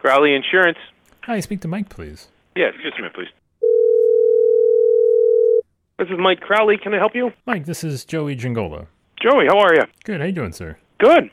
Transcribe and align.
Crowley 0.00 0.34
Insurance. 0.34 0.78
Hi, 1.24 1.40
speak 1.40 1.60
to 1.60 1.68
Mike, 1.68 1.90
please. 1.90 2.28
Yes, 2.56 2.72
just 2.82 2.96
a 2.98 3.02
minute, 3.02 3.14
please. 3.14 3.28
This 5.98 6.08
is 6.08 6.18
Mike 6.18 6.40
Crowley. 6.40 6.78
Can 6.78 6.94
I 6.94 6.96
help 6.96 7.14
you? 7.14 7.32
Mike, 7.44 7.66
this 7.66 7.84
is 7.84 8.06
Joey 8.06 8.34
Giangola. 8.34 8.86
Joey, 9.22 9.44
how 9.46 9.58
are 9.58 9.74
you? 9.74 9.82
Good, 10.04 10.20
how 10.20 10.26
you 10.26 10.32
doing, 10.32 10.52
sir? 10.52 10.78
Good. 11.00 11.30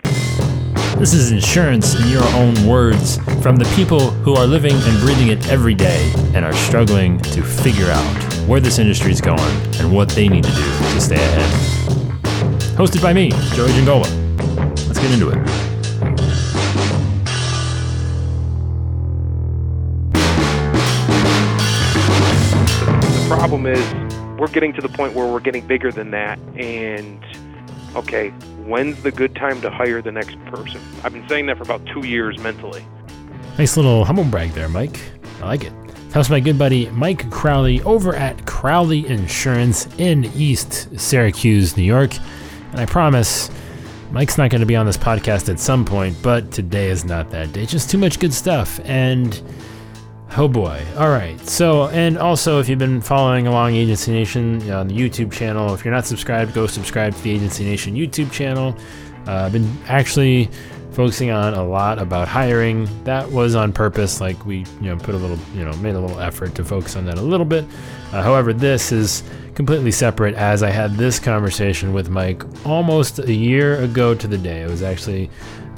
This 0.98 1.14
is 1.14 1.32
insurance 1.32 1.98
in 1.98 2.10
your 2.10 2.26
own 2.36 2.68
words 2.68 3.16
from 3.42 3.56
the 3.56 3.72
people 3.74 4.10
who 4.10 4.36
are 4.36 4.46
living 4.46 4.74
and 4.74 5.00
breathing 5.00 5.30
it 5.30 5.48
every 5.50 5.74
day 5.74 6.12
and 6.36 6.44
are 6.44 6.52
struggling 6.52 7.20
to 7.20 7.44
figure 7.44 7.90
out 7.90 8.24
where 8.50 8.60
this 8.60 8.80
industry 8.80 9.14
is 9.14 9.22
going 9.22 9.40
and 9.80 9.96
what 9.96 10.10
they 10.10 10.28
need 10.28 10.44
to 10.44 10.52
do 10.52 10.66
to 10.66 11.00
stay 11.00 11.16
ahead. 11.16 11.50
Hosted 12.76 13.02
by 13.02 13.14
me, 13.14 13.30
Joey 13.56 13.70
Giangola. 13.70 14.10
Let's 14.88 15.00
get 15.00 15.12
into 15.12 15.30
it. 15.30 15.67
Problem 23.58 23.74
is 23.76 24.40
we're 24.40 24.48
getting 24.48 24.72
to 24.72 24.82
the 24.82 24.90
point 24.90 25.14
where 25.16 25.26
we're 25.26 25.40
getting 25.40 25.66
bigger 25.66 25.92
than 25.92 26.12
that 26.12 26.38
and 26.58 27.24
okay, 27.96 28.30
when's 28.68 29.02
the 29.02 29.12
good 29.12 29.36
time 29.36 29.60
to 29.62 29.70
hire 29.72 30.00
the 30.00 30.12
next 30.12 30.38
person? 30.46 30.80
I've 31.04 31.14
been 31.14 31.28
saying 31.28 31.48
that 31.48 31.58
for 31.58 31.64
about 31.64 31.84
2 31.88 32.06
years 32.06 32.38
mentally. 32.38 32.86
Nice 33.58 33.76
little 33.76 34.06
humble 34.06 34.26
brag 34.26 34.52
there, 34.52 34.70
Mike. 34.70 35.00
I 35.42 35.46
like 35.48 35.64
it. 35.64 35.74
How's 36.14 36.30
my 36.30 36.40
good 36.40 36.60
buddy 36.60 36.88
Mike 36.92 37.32
Crowley 37.32 37.82
over 37.82 38.16
at 38.16 38.46
Crowley 38.46 39.08
Insurance 39.08 39.88
in 39.98 40.26
East 40.36 41.00
Syracuse, 41.00 41.76
New 41.76 41.84
York. 41.84 42.12
And 42.72 42.80
I 42.80 42.86
promise 42.86 43.50
Mike's 44.12 44.38
not 44.38 44.52
going 44.52 44.62
to 44.62 44.68
be 44.68 44.76
on 44.76 44.86
this 44.86 44.98
podcast 44.98 45.50
at 45.50 45.60
some 45.60 45.84
point, 45.84 46.16
but 46.22 46.52
today 46.52 46.90
is 46.90 47.06
not 47.06 47.32
that 47.32 47.54
day. 47.54 47.66
Just 47.66 47.90
too 47.90 47.98
much 47.98 48.20
good 48.20 48.34
stuff. 48.34 48.80
And 48.84 49.42
oh 50.36 50.48
boy. 50.48 50.84
All 50.98 51.10
right. 51.10 51.40
So, 51.48 51.88
and 51.90 52.18
also, 52.18 52.60
if 52.60 52.68
you've 52.68 52.80
been 52.80 53.02
following 53.02 53.48
along 53.48 53.76
Agency 53.76 54.12
Nation 54.12 54.70
on 54.72 54.88
the 54.88 54.96
YouTube 54.96 55.32
channel, 55.32 55.74
if 55.74 55.86
you're 55.86 55.94
not 55.94 56.06
subscribed, 56.06 56.54
go 56.54 56.68
subscribe 56.68 57.16
to 57.16 57.22
the 57.24 57.32
Agency 57.32 57.64
Nation 57.64 57.96
YouTube 57.96 58.32
channel. 58.32 58.76
Uh, 59.28 59.46
I've 59.46 59.54
been 59.54 59.78
actually 59.88 60.50
focusing 60.92 61.30
on 61.30 61.54
a 61.54 61.64
lot 61.64 62.00
about 62.00 62.28
hiring. 62.28 62.90
That 63.04 63.32
was 63.32 63.54
on 63.54 63.72
purpose. 63.72 64.20
Like 64.20 64.46
we, 64.46 64.66
you 64.82 64.88
know, 64.88 64.98
put 64.98 65.14
a 65.14 65.18
little, 65.18 65.38
you 65.54 65.64
know, 65.64 65.72
made 65.78 65.94
a 65.94 66.00
little 66.00 66.20
effort 66.20 66.56
to 66.56 66.64
focus 66.64 66.96
on 66.96 67.06
that 67.06 67.20
a 67.20 67.22
little 67.22 67.46
bit. 67.46 67.66
Uh, 68.12 68.24
however, 68.24 68.52
this 68.52 68.92
is 68.92 69.24
completely 69.54 69.92
separate 69.92 70.34
as 70.36 70.64
I 70.64 70.70
had 70.70 70.96
this 70.96 71.20
conversation 71.20 71.94
with 71.94 72.10
Mike 72.10 72.44
almost 72.66 73.20
a 73.20 73.34
year 73.34 73.82
ago 73.82 74.16
to 74.16 74.28
the 74.28 74.38
day. 74.38 74.62
It 74.62 74.70
was 74.70 74.82
actually 74.82 75.30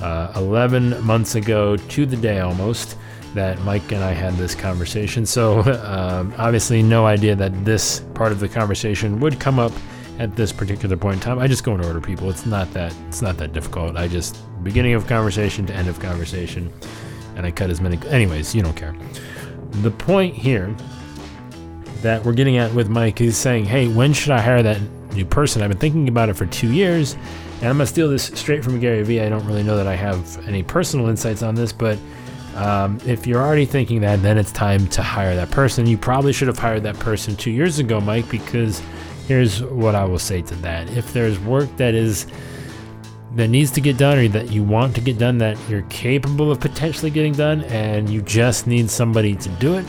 uh, 0.02 0.32
11 0.36 1.04
months 1.04 1.36
ago 1.36 1.76
to 1.76 2.06
the 2.06 2.16
day 2.16 2.40
almost 2.40 2.96
that 3.34 3.60
Mike 3.62 3.92
and 3.92 4.04
I 4.04 4.12
had 4.12 4.36
this 4.36 4.56
conversation. 4.56 5.26
So 5.26 5.60
um, 5.84 6.34
obviously, 6.38 6.82
no 6.82 7.06
idea 7.06 7.36
that 7.36 7.66
this 7.66 8.02
part 8.14 8.32
of 8.32 8.40
the 8.40 8.50
conversation 8.50 9.20
would 9.20 9.40
come 9.40 9.60
up 9.60 9.72
at 10.20 10.36
this 10.36 10.52
particular 10.52 10.98
point 10.98 11.16
in 11.16 11.22
time. 11.22 11.40
I 11.40 11.48
just 11.48 11.64
go 11.64 11.74
in 11.74 11.84
order, 11.84 12.02
people. 12.02 12.30
It's 12.30 12.46
not 12.46 12.72
that 12.74 12.94
it's 13.08 13.22
not 13.22 13.38
that 13.38 13.54
difficult. 13.54 13.96
I 13.96 14.08
just 14.08 14.38
beginning 14.64 14.94
of 14.94 15.08
conversation 15.08 15.66
to 15.68 15.74
end 15.74 15.88
of 15.88 16.00
conversation, 16.00 16.72
and 17.36 17.46
I 17.46 17.52
cut 17.52 17.70
as 17.70 17.82
many. 17.82 17.98
Anyways, 18.08 18.54
you 18.54 18.62
don't 18.62 18.76
care. 18.76 18.96
The 19.82 19.92
point 19.92 20.36
here 20.36 20.76
that 22.02 22.24
we're 22.24 22.34
getting 22.34 22.58
at 22.58 22.74
with 22.74 22.90
Mike 22.90 23.22
is 23.22 23.38
saying, 23.38 23.66
hey, 23.66 23.88
when 23.88 24.14
should 24.14 24.32
I 24.32 24.42
hire 24.42 24.64
that 24.64 24.82
new 25.14 25.26
person? 25.26 25.62
I've 25.62 25.70
been 25.70 25.78
thinking 25.78 26.08
about 26.10 26.30
it 26.30 26.36
for 26.36 26.46
two 26.46 26.72
years, 26.72 27.14
and 27.62 27.70
I'm 27.70 27.76
gonna 27.76 27.86
steal 27.86 28.10
this 28.10 28.26
straight 28.26 28.64
from 28.64 28.80
Gary 28.80 29.04
Vee. 29.04 29.22
I 29.22 29.30
don't 29.30 29.46
really 29.46 29.64
know 29.64 29.78
that 29.78 29.88
I 29.88 29.96
have 29.96 30.46
any 30.48 30.64
personal 30.64 31.08
insights 31.08 31.44
on 31.44 31.56
this, 31.56 31.72
but 31.72 31.98
um, 32.56 33.00
if 33.06 33.28
you're 33.28 33.42
already 33.42 33.66
thinking 33.66 34.02
that, 34.02 34.22
then 34.22 34.38
it's 34.38 34.52
time 34.52 34.88
to 34.90 35.02
hire 35.02 35.36
that 35.36 35.52
person. 35.52 35.88
You 35.88 35.98
probably 35.98 36.34
should 36.34 36.48
have 36.48 36.58
hired 36.58 36.84
that 36.84 37.00
person 37.00 37.36
two 37.36 37.52
years 37.52 37.80
ago, 37.80 38.02
Mike, 38.02 38.30
because 38.30 38.82
here's 39.28 39.62
what 39.64 39.96
I 39.96 40.06
will 40.06 40.20
say 40.20 40.42
to 40.42 40.56
that. 40.56 40.90
If 40.90 41.14
there's 41.14 41.40
work 41.40 41.76
that 41.78 41.94
is 41.94 42.26
that 43.36 43.48
needs 43.48 43.70
to 43.72 43.82
get 43.82 43.98
done 43.98 44.18
or 44.18 44.28
that 44.28 44.52
you 44.52 44.64
want 44.64 44.96
to 44.96 45.02
get 45.02 45.20
done 45.20 45.38
that 45.38 45.56
you're 45.70 45.84
capable 45.84 46.52
of 46.52 46.60
potentially 46.60 47.12
getting 47.12 47.34
done 47.34 47.64
and 47.66 48.10
you 48.10 48.24
just 48.24 48.66
need 48.66 48.90
somebody 48.90 49.36
to 49.36 49.50
do 49.50 49.76
it, 49.76 49.86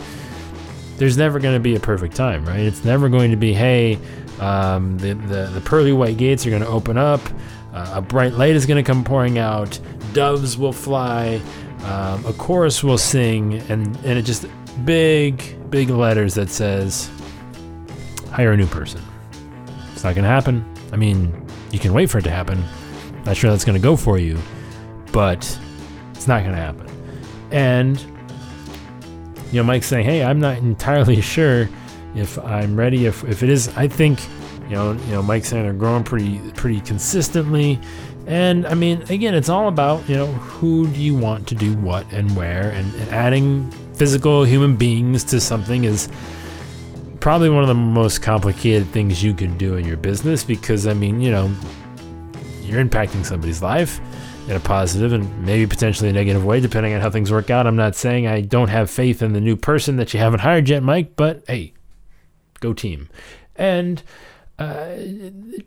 there's 0.99 1.17
never 1.17 1.41
going 1.41 1.55
to 1.55 1.61
be 1.61 1.75
a 1.75 1.81
perfect 1.81 2.15
time, 2.15 2.45
right? 2.45 2.61
It's 2.61 2.85
never 2.85 3.09
going 3.09 3.31
to 3.31 3.39
be, 3.39 3.55
hey, 3.55 3.99
um, 4.39 4.99
the, 4.99 5.15
the, 5.15 5.47
the 5.55 5.61
pearly 5.63 5.93
white 5.95 6.19
gates 6.19 6.47
are 6.47 6.51
going 6.51 6.63
to 6.63 6.69
open 6.69 6.99
up, 6.99 7.21
uh, 7.73 7.93
a 7.95 8.03
bright 8.03 8.35
light 8.35 8.55
is 8.55 8.67
going 8.67 8.83
to 8.83 8.87
come 8.87 9.03
pouring 9.03 9.39
out, 9.39 9.81
doves 10.13 10.59
will 10.59 10.73
fly, 10.73 11.41
um, 11.85 12.25
a 12.27 12.33
chorus 12.33 12.85
will 12.85 12.99
sing, 12.99 13.55
and, 13.71 13.97
and 14.05 14.19
it 14.19 14.23
just 14.23 14.47
big, 14.85 15.71
big 15.71 15.91
letters 15.91 16.35
that 16.35 16.51
says, 16.51 17.11
hire 18.31 18.53
a 18.53 18.57
new 18.57 18.67
person. 18.67 19.03
It's 19.93 20.05
not 20.05 20.15
going 20.15 20.25
to 20.25 20.31
happen. 20.31 20.65
I 20.93 20.97
mean, 20.97 21.47
you 21.73 21.79
can 21.79 21.93
wait 21.93 22.11
for 22.11 22.19
it 22.19 22.23
to 22.23 22.31
happen. 22.31 22.63
Not 23.25 23.37
sure 23.37 23.51
that's 23.51 23.65
going 23.65 23.79
to 23.79 23.83
go 23.83 23.97
for 23.97 24.19
you, 24.19 24.39
but 25.13 25.59
it's 26.15 26.27
not 26.27 26.43
going 26.43 26.55
to 26.55 26.61
happen. 26.61 26.87
And 27.51 28.01
you 29.53 29.61
know, 29.61 29.65
Mike's 29.65 29.87
saying, 29.87 30.05
"Hey, 30.05 30.23
I'm 30.23 30.41
not 30.41 30.59
entirely 30.59 31.21
sure 31.21 31.69
if 32.15 32.39
I'm 32.39 32.77
ready. 32.77 33.07
If 33.07 33.25
if 33.25 33.43
it 33.43 33.49
is, 33.49 33.69
I 33.77 33.89
think, 33.89 34.21
you 34.65 34.77
know, 34.77 34.93
you 34.93 35.13
know, 35.13 35.23
Mike's 35.23 35.49
saying 35.49 35.65
they're 35.65 35.73
growing 35.73 36.05
pretty 36.05 36.39
pretty 36.53 36.81
consistently." 36.81 37.81
And 38.31 38.65
I 38.65 38.75
mean, 38.75 39.03
again, 39.11 39.35
it's 39.35 39.49
all 39.49 39.67
about 39.67 40.09
you 40.09 40.15
know 40.15 40.27
who 40.27 40.87
do 40.87 41.01
you 41.01 41.17
want 41.17 41.49
to 41.49 41.57
do 41.57 41.75
what 41.75 42.11
and 42.13 42.37
where, 42.37 42.71
and, 42.71 42.95
and 42.95 43.09
adding 43.11 43.69
physical 43.95 44.45
human 44.45 44.77
beings 44.77 45.25
to 45.25 45.41
something 45.41 45.83
is 45.83 46.09
probably 47.19 47.51
one 47.51 47.65
of 47.65 47.69
the 47.69 47.75
most 47.75 48.23
complicated 48.23 48.87
things 48.93 49.21
you 49.21 49.35
can 49.35 49.59
do 49.59 49.75
in 49.75 49.85
your 49.85 49.97
business 49.97 50.45
because 50.45 50.87
I 50.87 50.95
mean, 50.95 51.21
you 51.21 51.33
know, 51.33 51.53
you're 52.63 52.83
impacting 52.83 53.27
somebody's 53.27 53.63
life 53.63 54.01
in 54.47 54.55
a 54.55 54.61
positive 54.61 55.13
and 55.13 55.45
maybe 55.45 55.67
potentially 55.67 56.09
a 56.09 56.13
negative 56.13 56.45
way, 56.45 56.61
depending 56.61 56.95
on 56.95 57.01
how 57.01 57.11
things 57.11 57.33
work 57.33 57.51
out. 57.51 57.67
I'm 57.67 57.75
not 57.75 57.97
saying 57.97 58.29
I 58.29 58.43
don't 58.43 58.69
have 58.69 58.89
faith 58.89 59.23
in 59.23 59.33
the 59.33 59.41
new 59.41 59.57
person 59.57 59.97
that 59.97 60.15
you 60.15 60.21
haven't 60.21 60.41
hired 60.41 60.69
yet, 60.69 60.85
Mike, 60.85 61.17
but 61.17 61.43
hey, 61.49 61.73
go 62.61 62.75
team. 62.75 63.09
And 63.57 64.05
uh, 64.61 64.97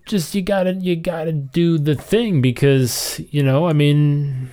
just 0.05 0.35
you 0.35 0.41
gotta 0.41 0.73
you 0.73 0.95
gotta 0.95 1.31
do 1.31 1.79
the 1.79 1.95
thing 1.95 2.41
because 2.41 3.19
you 3.31 3.41
know 3.41 3.65
I 3.65 3.73
mean 3.73 4.51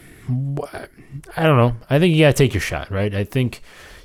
I 1.36 1.42
don't 1.44 1.58
know 1.58 1.76
I 1.90 1.98
think 1.98 2.14
you 2.14 2.24
gotta 2.24 2.32
take 2.32 2.54
your 2.54 2.62
shot 2.62 2.90
right 2.90 3.14
I 3.14 3.24
think 3.24 3.60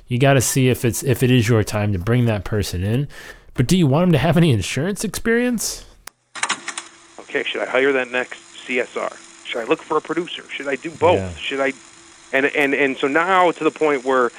you 0.06 0.18
gotta 0.18 0.42
see 0.42 0.68
if 0.68 0.84
it's 0.84 1.02
if 1.02 1.22
it 1.22 1.30
is 1.30 1.48
your 1.48 1.64
time 1.64 1.92
to 1.94 1.98
bring 1.98 2.26
that 2.26 2.44
person 2.44 2.84
in 2.84 3.08
but 3.54 3.66
do 3.66 3.78
you 3.78 3.86
want 3.86 4.02
them 4.02 4.12
to 4.12 4.18
have 4.18 4.36
any 4.36 4.50
insurance 4.50 5.04
experience 5.04 5.86
Okay, 7.20 7.42
should 7.42 7.62
I 7.62 7.66
hire 7.66 7.92
that 7.92 8.10
next 8.10 8.40
CSR? 8.66 9.44
Should 9.46 9.60
I 9.60 9.64
look 9.64 9.82
for 9.82 9.96
a 9.96 10.00
producer? 10.00 10.42
Should 10.48 10.68
I 10.68 10.76
do 10.76 10.90
both? 10.90 11.18
Yeah. 11.18 11.34
Should 11.34 11.60
I 11.60 11.72
and 12.32 12.46
and 12.46 12.74
and 12.74 12.96
so 12.96 13.08
now 13.08 13.50
to 13.52 13.64
the 13.64 13.70
point 13.70 14.04
where 14.04 14.30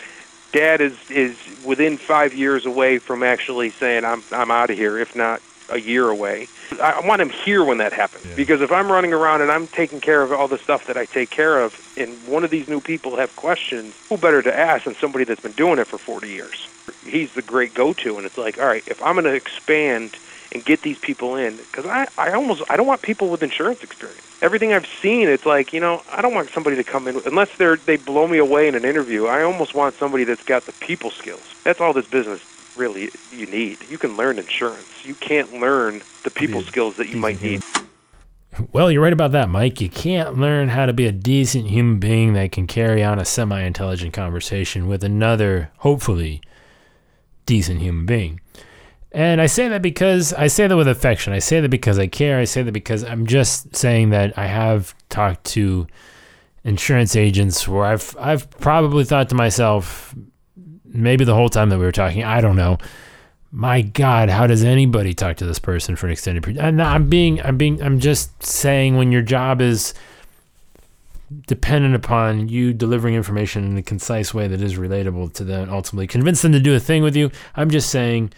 dad 0.51 0.79
is 0.79 0.95
is 1.09 1.37
within 1.65 1.97
5 1.97 2.33
years 2.33 2.65
away 2.65 2.99
from 2.99 3.23
actually 3.23 3.71
saying 3.71 4.05
I'm 4.05 4.23
I'm 4.31 4.51
out 4.51 4.69
of 4.69 4.77
here 4.77 4.97
if 4.97 5.15
not 5.15 5.41
a 5.69 5.79
year 5.79 6.09
away. 6.09 6.49
I 6.81 6.99
want 7.03 7.21
him 7.21 7.31
here 7.45 7.63
when 7.63 7.77
that 7.79 7.93
happens 7.93 8.25
Yeah. 8.25 8.35
because 8.35 8.61
if 8.61 8.71
I'm 8.71 8.91
running 8.91 9.13
around 9.13 9.41
and 9.41 9.51
I'm 9.51 9.67
taking 9.67 10.01
care 10.01 10.21
of 10.21 10.31
all 10.31 10.47
the 10.47 10.59
stuff 10.63 10.81
that 10.87 10.97
I 10.97 11.05
take 11.05 11.29
care 11.29 11.59
of 11.61 11.73
and 11.95 12.25
one 12.27 12.43
of 12.43 12.51
these 12.51 12.67
new 12.67 12.81
people 12.81 13.17
have 13.17 13.35
questions, 13.35 13.93
who 14.09 14.17
better 14.17 14.41
to 14.41 14.57
ask 14.57 14.85
than 14.85 14.95
somebody 14.99 15.25
that's 15.25 15.41
been 15.41 15.53
doing 15.53 15.79
it 15.79 15.87
for 15.89 15.97
40 15.97 16.29
years? 16.29 16.67
He's 17.01 17.29
the 17.35 17.41
great 17.41 17.73
go-to 17.73 18.17
and 18.17 18.25
it's 18.25 18.37
like, 18.37 18.57
all 18.57 18.67
right, 18.67 18.83
if 18.87 19.01
I'm 19.01 19.15
going 19.15 19.25
to 19.25 19.33
expand 19.33 20.17
and 20.53 20.63
get 20.63 20.81
these 20.83 20.97
people 21.01 21.35
in 21.35 21.57
because 21.57 21.85
I, 21.85 22.07
I 22.17 22.33
almost 22.33 22.63
I 22.69 22.77
don't 22.77 22.87
want 22.87 23.01
people 23.01 23.29
with 23.29 23.43
insurance 23.43 23.79
experience. 23.83 24.27
Everything 24.41 24.71
I've 24.73 24.85
seen, 25.01 25.27
it's 25.27 25.45
like 25.45 25.73
you 25.73 25.79
know 25.79 26.01
I 26.09 26.21
don't 26.21 26.33
want 26.33 26.49
somebody 26.53 26.75
to 26.77 26.83
come 26.83 27.07
in 27.07 27.21
unless 27.25 27.49
they're 27.59 27.77
they 27.85 27.97
blow 27.97 28.27
me 28.27 28.37
away 28.37 28.67
in 28.67 28.75
an 28.75 28.85
interview. 28.85 29.25
I 29.25 29.43
almost 29.43 29.75
want 29.75 29.95
somebody 29.99 30.23
that's 30.23 30.43
got 30.43 30.65
the 30.65 30.73
people 30.81 31.11
skills. 31.11 31.43
That's 31.65 31.79
all 31.81 31.93
this 31.93 32.05
business 32.05 32.39
really 32.77 33.09
you 33.31 33.45
need. 33.47 33.79
You 33.89 33.97
can 33.97 34.15
learn 34.17 34.39
insurance. 34.39 35.05
You 35.05 35.15
can't 35.15 35.53
learn 35.53 36.01
the 36.23 36.29
people 36.29 36.61
skills 36.61 36.97
that 36.97 37.09
you 37.09 37.17
might 37.17 37.41
need. 37.41 37.63
Well, 38.71 38.91
you're 38.91 39.03
right 39.03 39.13
about 39.13 39.33
that, 39.33 39.49
Mike. 39.49 39.81
You 39.81 39.89
can't 39.89 40.37
learn 40.37 40.69
how 40.69 40.85
to 40.85 40.93
be 40.93 41.05
a 41.05 41.11
decent 41.11 41.67
human 41.67 41.99
being 41.99 42.33
that 42.33 42.51
can 42.51 42.65
carry 42.65 43.03
on 43.03 43.19
a 43.19 43.25
semi 43.25 43.61
intelligent 43.61 44.13
conversation 44.13 44.87
with 44.87 45.03
another, 45.03 45.71
hopefully, 45.77 46.41
decent 47.45 47.81
human 47.81 48.05
being. 48.05 48.39
And 49.11 49.41
I 49.41 49.45
say 49.45 49.67
that 49.69 49.81
because 49.81 50.33
I 50.33 50.47
say 50.47 50.67
that 50.67 50.75
with 50.75 50.87
affection. 50.87 51.33
I 51.33 51.39
say 51.39 51.59
that 51.61 51.69
because 51.69 51.97
I 51.97 52.07
care. 52.07 52.39
I 52.39 52.43
say 52.43 52.61
that 52.63 52.71
because 52.71 53.03
I'm 53.03 53.25
just 53.25 53.75
saying 53.75 54.09
that 54.09 54.37
I 54.37 54.47
have 54.47 54.93
talked 55.09 55.43
to 55.45 55.87
insurance 56.63 57.15
agents 57.15 57.67
where 57.67 57.85
I've 57.85 58.15
I've 58.19 58.49
probably 58.51 59.05
thought 59.05 59.29
to 59.29 59.35
myself, 59.35 60.13
maybe 60.89 61.25
the 61.25 61.35
whole 61.35 61.49
time 61.49 61.69
that 61.69 61.77
we 61.77 61.85
were 61.85 61.91
talking, 61.91 62.23
I 62.23 62.41
don't 62.41 62.55
know. 62.55 62.77
My 63.51 63.81
God, 63.81 64.29
how 64.29 64.45
does 64.45 64.63
anybody 64.63 65.13
talk 65.13 65.37
to 65.37 65.45
this 65.45 65.59
person 65.59 65.95
for 65.95 66.07
an 66.07 66.11
extended 66.11 66.43
period? 66.43 66.61
And 66.61 66.81
I'm 66.81 67.09
being, 67.09 67.41
I'm 67.41 67.57
being, 67.57 67.81
I'm 67.81 67.99
just 67.99 68.43
saying 68.43 68.97
when 68.97 69.11
your 69.11 69.21
job 69.21 69.61
is 69.61 69.93
dependent 71.45 71.95
upon 71.95 72.47
you 72.47 72.73
delivering 72.73 73.15
information 73.15 73.65
in 73.65 73.77
a 73.77 73.83
concise 73.83 74.33
way 74.33 74.47
that 74.47 74.61
is 74.61 74.77
relatable 74.77 75.33
to 75.33 75.43
them 75.43 75.69
ultimately 75.69 76.07
convince 76.07 76.41
them 76.41 76.53
to 76.53 76.59
do 76.59 76.73
a 76.73 76.79
thing 76.79 77.03
with 77.03 77.17
you 77.17 77.29
i'm 77.57 77.69
just 77.69 77.89
saying 77.89 78.31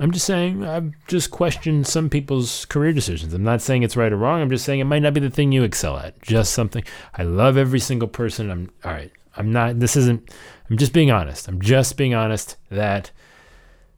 i'm 0.00 0.10
just 0.10 0.26
saying 0.26 0.64
i've 0.66 0.92
just 1.06 1.30
questioned 1.30 1.86
some 1.86 2.10
people's 2.10 2.64
career 2.64 2.92
decisions. 2.92 3.32
I'm 3.34 3.44
not 3.44 3.62
saying 3.62 3.84
it's 3.84 3.96
right 3.96 4.12
or 4.12 4.16
wrong. 4.16 4.42
I'm 4.42 4.50
just 4.50 4.64
saying 4.64 4.80
it 4.80 4.84
might 4.84 5.02
not 5.02 5.14
be 5.14 5.20
the 5.20 5.30
thing 5.30 5.52
you 5.52 5.62
excel 5.62 5.96
at. 5.96 6.20
Just 6.22 6.52
something. 6.52 6.82
I 7.16 7.22
love 7.22 7.56
every 7.56 7.78
single 7.78 8.08
person. 8.08 8.50
I'm 8.50 8.70
all 8.84 8.90
right 8.90 9.12
i'm 9.36 9.52
not 9.52 9.80
this 9.80 9.96
isn't 9.96 10.30
i'm 10.70 10.76
just 10.76 10.92
being 10.92 11.10
honest. 11.10 11.48
I'm 11.48 11.60
just 11.60 11.96
being 11.96 12.14
honest 12.14 12.56
that 12.70 13.10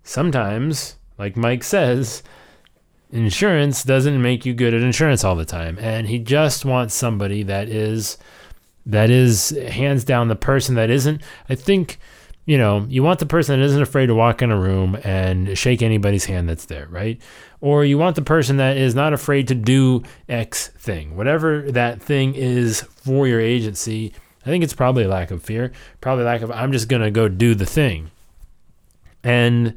sometimes 0.03 0.97
like 1.19 1.37
mike 1.37 1.65
says 1.65 2.23
insurance 3.11 3.85
doesn't 3.85 4.21
make 4.21 4.45
you 4.45 4.55
good 4.55 4.75
at 4.75 4.83
insurance 4.83 5.25
all 5.25 5.37
the 5.37 5.45
time. 5.45 5.79
And 5.81 6.09
he 6.09 6.19
just 6.19 6.65
wants 6.65 6.95
somebody 6.95 7.43
that 7.45 7.69
is 7.69 8.19
that 8.85 9.11
is 9.11 9.51
hands 9.69 10.05
down 10.05 10.29
the 10.29 10.37
person 10.37 10.77
that 10.77 10.91
isn't 10.91 11.21
i 11.49 11.57
think 11.57 11.99
you 12.45 12.57
know 12.57 12.87
you 12.89 13.03
want 13.03 13.19
the 13.19 13.27
person 13.27 13.59
that 13.59 13.65
isn't 13.65 13.83
afraid 13.83 14.07
to 14.07 14.15
walk 14.15 14.43
in 14.43 14.53
a 14.53 14.57
room 14.59 14.97
and 15.03 15.59
shake 15.59 15.83
anybody's 15.83 16.25
hand 16.27 16.49
that's 16.49 16.67
there 16.67 16.87
right? 16.91 17.21
Or 17.61 17.85
you 17.85 17.99
want 17.99 18.15
the 18.17 18.23
person 18.23 18.59
that 18.59 18.77
is 18.77 18.95
not 18.95 19.13
afraid 19.13 19.49
to 19.49 19.55
do 19.55 20.03
x 20.29 20.69
thing 20.69 21.17
whatever 21.17 21.71
that 21.73 22.01
thing 22.01 22.35
is 22.35 22.83
for 22.83 23.27
your 23.27 23.41
agency 23.41 24.13
i 24.47 24.49
think 24.49 24.65
it's 24.65 24.75
probably 24.75 25.05
lack 25.05 25.31
of 25.31 25.43
fear 25.43 25.73
probably 26.01 26.25
lack 26.25 26.41
of 26.41 26.51
i'm 26.53 26.73
just 26.73 26.89
going 26.89 27.03
to 27.03 27.11
go 27.11 27.29
do 27.29 27.55
the 27.55 27.67
thing 27.67 28.11
and 29.23 29.75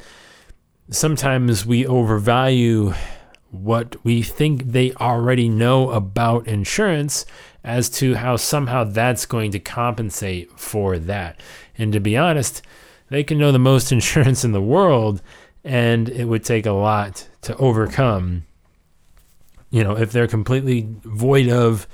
sometimes 0.90 1.66
we 1.66 1.86
overvalue 1.86 2.94
what 3.52 3.96
we 4.04 4.22
think 4.22 4.64
they 4.64 4.94
already 4.94 5.50
know 5.50 5.90
about 5.90 6.48
insurance 6.48 7.26
as 7.64 7.90
to 7.90 8.16
how 8.16 8.36
somehow 8.36 8.84
that's 8.84 9.26
going 9.26 9.52
to 9.52 9.60
compensate 9.60 10.52
for 10.60 10.98
that. 11.00 11.42
And 11.78 11.92
to 11.94 12.00
be 12.00 12.16
honest, 12.16 12.62
they 13.10 13.24
can 13.24 13.38
know 13.38 13.52
the 13.52 13.60
most 13.60 13.92
insurance 13.92 14.44
in 14.44 14.52
the 14.52 14.62
world, 14.62 15.22
and 15.64 16.10
it 16.10 16.26
would 16.26 16.44
take 16.44 16.66
a 16.66 16.72
lot 16.72 17.28
to 17.42 17.56
overcome. 17.58 18.46
You 19.72 19.84
know, 19.84 19.98
if 19.98 20.12
they're 20.12 20.28
completely 20.28 20.88
void 21.04 21.50
of 21.50 21.88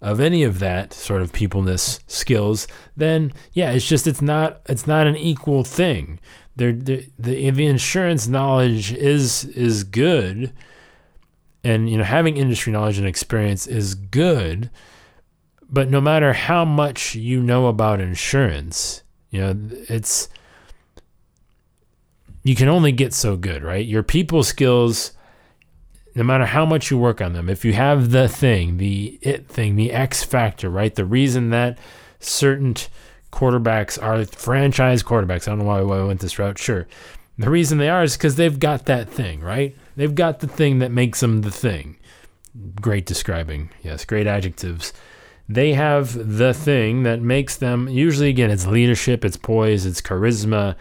of 0.00 0.20
any 0.20 0.42
of 0.42 0.58
that 0.60 0.92
sort 0.92 1.22
of 1.22 1.32
peopleness 1.32 2.00
skills, 2.06 2.66
then 2.96 3.32
yeah, 3.52 3.70
it's 3.72 3.86
just 3.86 4.06
it's 4.06 4.22
not 4.22 4.60
it's 4.66 4.86
not 4.86 5.06
an 5.06 5.16
equal 5.16 5.64
thing. 5.64 6.18
They're, 6.56 6.72
the 6.72 7.08
the 7.18 7.66
insurance 7.66 8.26
knowledge 8.26 8.92
is 8.92 9.44
is 9.44 9.84
good, 9.84 10.52
and 11.64 11.90
you 11.90 11.98
know 11.98 12.04
having 12.04 12.36
industry 12.36 12.72
knowledge 12.72 12.98
and 12.98 13.06
experience 13.06 13.66
is 13.66 13.94
good 13.94 14.70
but 15.68 15.88
no 15.88 16.00
matter 16.00 16.32
how 16.32 16.64
much 16.64 17.14
you 17.14 17.42
know 17.42 17.66
about 17.66 18.00
insurance 18.00 19.02
you 19.30 19.40
know 19.40 19.54
it's 19.88 20.28
you 22.42 22.54
can 22.54 22.68
only 22.68 22.92
get 22.92 23.12
so 23.12 23.36
good 23.36 23.62
right 23.62 23.86
your 23.86 24.02
people 24.02 24.42
skills 24.42 25.12
no 26.14 26.22
matter 26.22 26.46
how 26.46 26.66
much 26.66 26.90
you 26.90 26.98
work 26.98 27.20
on 27.20 27.32
them 27.32 27.48
if 27.48 27.64
you 27.64 27.72
have 27.72 28.10
the 28.10 28.28
thing 28.28 28.76
the 28.78 29.18
it 29.22 29.46
thing 29.48 29.76
the 29.76 29.92
x 29.92 30.22
factor 30.22 30.68
right 30.68 30.94
the 30.94 31.04
reason 31.04 31.50
that 31.50 31.78
certain 32.18 32.74
quarterbacks 33.32 34.00
are 34.02 34.24
franchise 34.24 35.02
quarterbacks 35.02 35.46
i 35.46 35.50
don't 35.50 35.60
know 35.60 35.64
why 35.64 35.78
i 35.78 36.04
went 36.04 36.20
this 36.20 36.38
route 36.38 36.58
sure 36.58 36.86
the 37.38 37.48
reason 37.48 37.78
they 37.78 37.88
are 37.88 38.02
is 38.02 38.16
because 38.16 38.36
they've 38.36 38.58
got 38.58 38.86
that 38.86 39.08
thing 39.08 39.40
right 39.40 39.74
They've 40.00 40.14
got 40.14 40.40
the 40.40 40.46
thing 40.46 40.78
that 40.78 40.90
makes 40.90 41.20
them 41.20 41.42
the 41.42 41.50
thing. 41.50 41.98
Great 42.80 43.04
describing. 43.04 43.68
Yes, 43.82 44.06
great 44.06 44.26
adjectives. 44.26 44.94
They 45.46 45.74
have 45.74 46.38
the 46.38 46.54
thing 46.54 47.02
that 47.02 47.20
makes 47.20 47.56
them, 47.58 47.86
usually, 47.86 48.30
again, 48.30 48.50
it's 48.50 48.66
leadership, 48.66 49.26
it's 49.26 49.36
poise, 49.36 49.84
it's 49.84 50.00
charisma. 50.00 50.74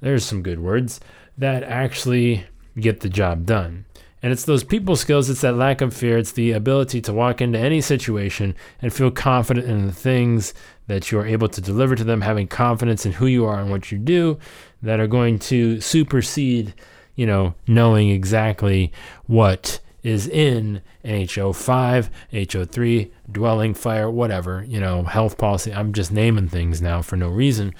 There's 0.00 0.24
some 0.24 0.42
good 0.42 0.60
words 0.60 1.00
that 1.36 1.64
actually 1.64 2.46
get 2.80 3.00
the 3.00 3.10
job 3.10 3.44
done. 3.44 3.84
And 4.22 4.32
it's 4.32 4.44
those 4.44 4.62
people 4.62 4.94
skills, 4.94 5.28
it's 5.28 5.40
that 5.40 5.56
lack 5.56 5.80
of 5.80 5.92
fear, 5.94 6.16
it's 6.16 6.32
the 6.32 6.52
ability 6.52 7.00
to 7.02 7.12
walk 7.12 7.40
into 7.40 7.58
any 7.58 7.80
situation 7.80 8.54
and 8.80 8.92
feel 8.92 9.10
confident 9.10 9.66
in 9.66 9.86
the 9.86 9.92
things 9.92 10.54
that 10.86 11.10
you're 11.10 11.26
able 11.26 11.48
to 11.48 11.60
deliver 11.60 11.96
to 11.96 12.04
them, 12.04 12.20
having 12.20 12.46
confidence 12.46 13.04
in 13.04 13.12
who 13.12 13.26
you 13.26 13.44
are 13.44 13.58
and 13.58 13.70
what 13.70 13.90
you 13.90 13.98
do 13.98 14.38
that 14.80 15.00
are 15.00 15.08
going 15.08 15.38
to 15.38 15.80
supersede 15.80 16.72
you 17.14 17.26
know, 17.26 17.54
knowing 17.66 18.10
exactly 18.10 18.92
what 19.26 19.80
is 20.02 20.26
in 20.26 20.82
HO5, 21.04 22.08
HO3, 22.32 23.10
dwelling 23.30 23.74
fire, 23.74 24.10
whatever, 24.10 24.64
you 24.66 24.80
know, 24.80 25.04
health 25.04 25.38
policy. 25.38 25.72
I'm 25.72 25.92
just 25.92 26.10
naming 26.10 26.48
things 26.48 26.82
now 26.82 27.02
for 27.02 27.16
no 27.16 27.28
reason. 27.28 27.74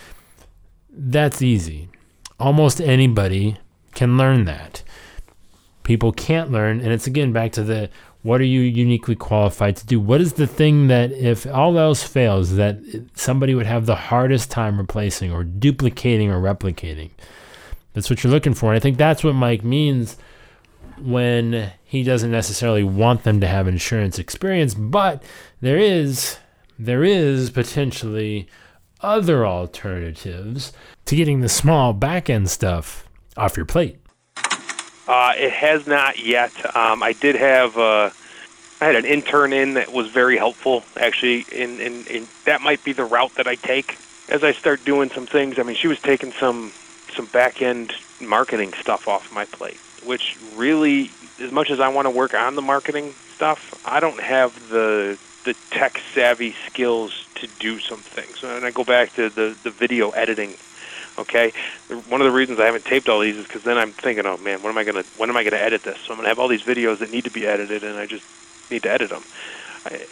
That's 0.90 1.42
easy. 1.42 1.88
Almost 2.38 2.80
anybody 2.80 3.58
can 3.94 4.16
learn 4.16 4.44
that. 4.44 4.82
People 5.82 6.12
can't 6.12 6.52
learn, 6.52 6.80
and 6.80 6.92
it's 6.92 7.06
again 7.06 7.32
back 7.32 7.52
to 7.52 7.64
the 7.64 7.90
what 8.22 8.40
are 8.40 8.44
you 8.44 8.60
uniquely 8.60 9.16
qualified 9.16 9.76
to 9.76 9.86
do? 9.86 9.98
What 9.98 10.20
is 10.20 10.34
the 10.34 10.46
thing 10.46 10.86
that, 10.86 11.10
if 11.10 11.44
all 11.46 11.76
else 11.76 12.04
fails, 12.04 12.54
that 12.54 12.78
somebody 13.14 13.54
would 13.54 13.66
have 13.66 13.86
the 13.86 13.96
hardest 13.96 14.48
time 14.50 14.78
replacing 14.78 15.32
or 15.32 15.42
duplicating 15.42 16.30
or 16.30 16.40
replicating? 16.40 17.10
That's 17.94 18.08
what 18.08 18.22
you're 18.22 18.32
looking 18.32 18.54
for. 18.54 18.70
And 18.70 18.76
I 18.76 18.80
think 18.80 18.96
that's 18.96 19.24
what 19.24 19.34
Mike 19.34 19.64
means 19.64 20.16
when 21.00 21.72
he 21.84 22.04
doesn't 22.04 22.30
necessarily 22.30 22.84
want 22.84 23.24
them 23.24 23.40
to 23.40 23.46
have 23.48 23.66
insurance 23.66 24.18
experience, 24.18 24.74
but 24.74 25.22
there 25.60 25.78
is 25.78 26.38
there 26.78 27.04
is 27.04 27.50
potentially 27.50 28.48
other 29.00 29.46
alternatives 29.46 30.72
to 31.04 31.16
getting 31.16 31.40
the 31.40 31.48
small 31.48 31.92
back 31.92 32.30
end 32.30 32.48
stuff 32.50 33.08
off 33.36 33.56
your 33.56 33.66
plate. 33.66 33.98
Uh, 35.06 35.32
it 35.36 35.52
has 35.52 35.86
not 35.86 36.24
yet. 36.24 36.52
Um, 36.76 37.02
I 37.02 37.12
did 37.12 37.34
have 37.34 37.76
uh, 37.76 38.10
I 38.80 38.84
had 38.86 38.96
an 38.96 39.04
intern 39.04 39.52
in 39.52 39.74
that 39.74 39.92
was 39.92 40.08
very 40.08 40.36
helpful. 40.36 40.84
Actually, 40.96 41.46
in, 41.52 41.80
in, 41.80 42.04
in 42.06 42.28
that 42.46 42.62
might 42.62 42.82
be 42.84 42.92
the 42.92 43.04
route 43.04 43.34
that 43.36 43.46
I 43.46 43.54
take 43.54 43.96
as 44.28 44.42
I 44.42 44.52
start 44.52 44.84
doing 44.84 45.10
some 45.10 45.26
things. 45.26 45.58
I 45.58 45.62
mean, 45.62 45.76
she 45.76 45.88
was 45.88 46.00
taking 46.00 46.32
some 46.32 46.72
some 47.14 47.26
back 47.26 47.62
end 47.62 47.92
marketing 48.20 48.72
stuff 48.72 49.06
off 49.06 49.32
my 49.32 49.44
plate, 49.44 49.78
which 50.04 50.36
really, 50.56 51.10
as 51.40 51.52
much 51.52 51.70
as 51.70 51.80
I 51.80 51.88
want 51.88 52.06
to 52.06 52.10
work 52.10 52.34
on 52.34 52.54
the 52.54 52.62
marketing 52.62 53.14
stuff, 53.36 53.80
I 53.86 54.00
don't 54.00 54.20
have 54.20 54.68
the 54.68 55.18
the 55.44 55.54
tech 55.70 56.00
savvy 56.14 56.54
skills 56.66 57.26
to 57.36 57.48
do 57.58 57.80
some 57.80 57.98
things. 57.98 58.42
And 58.44 58.64
I 58.64 58.70
go 58.70 58.84
back 58.84 59.14
to 59.14 59.28
the 59.28 59.56
the 59.62 59.70
video 59.70 60.10
editing. 60.10 60.54
Okay, 61.18 61.52
one 62.08 62.20
of 62.20 62.24
the 62.24 62.32
reasons 62.32 62.58
I 62.58 62.66
haven't 62.66 62.84
taped 62.84 63.08
all 63.08 63.20
these 63.20 63.36
is 63.36 63.46
because 63.46 63.62
then 63.62 63.78
I'm 63.78 63.92
thinking, 63.92 64.26
oh 64.26 64.38
man, 64.38 64.62
when 64.62 64.70
am 64.70 64.78
I 64.78 64.84
gonna 64.84 65.04
when 65.16 65.28
am 65.28 65.36
I 65.36 65.44
gonna 65.44 65.56
edit 65.56 65.82
this? 65.82 65.98
So 65.98 66.12
I'm 66.12 66.18
gonna 66.18 66.28
have 66.28 66.38
all 66.38 66.48
these 66.48 66.62
videos 66.62 66.98
that 66.98 67.10
need 67.10 67.24
to 67.24 67.30
be 67.30 67.46
edited, 67.46 67.84
and 67.84 67.98
I 67.98 68.06
just 68.06 68.24
need 68.70 68.82
to 68.84 68.90
edit 68.90 69.10
them 69.10 69.22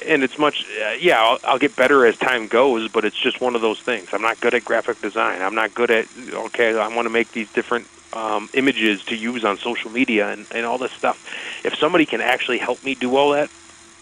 and 0.07 0.25
it's 0.25 0.39
much 0.39 0.67
uh, 0.85 0.91
yeah 0.99 1.23
I'll, 1.23 1.39
I'll 1.45 1.59
get 1.59 1.77
better 1.77 2.05
as 2.05 2.17
time 2.17 2.49
goes 2.49 2.89
but 2.89 3.05
it's 3.05 3.17
just 3.17 3.41
one 3.41 3.55
of 3.55 3.61
those 3.61 3.81
things. 3.81 4.09
I'm 4.13 4.23
not 4.23 4.41
good 4.41 4.55
at 4.55 4.65
graphic 4.65 5.01
design. 5.01 5.41
I'm 5.43 5.55
not 5.55 5.75
good 5.75 5.91
at 5.91 6.07
okay 6.33 6.77
i 6.79 6.89
want 6.95 7.07
to 7.07 7.11
make 7.11 7.31
these 7.33 7.53
different 7.53 7.87
um, 8.13 8.51
images 8.55 9.05
to 9.05 9.17
use 9.17 9.45
on 9.45 9.57
social 9.57 9.91
media 9.91 10.33
and, 10.33 10.45
and 10.53 10.67
all 10.67 10.79
this 10.79 10.91
stuff. 10.91 11.25
If 11.65 11.77
somebody 11.77 12.07
can 12.07 12.21
actually 12.21 12.59
help 12.59 12.83
me 12.85 12.95
do 12.95 13.17
all 13.17 13.31
that 13.31 13.51